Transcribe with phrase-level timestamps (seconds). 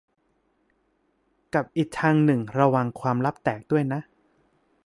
[1.55, 4.01] กับอีกทางหนึ่งระวังความลับแตกด้วยนะ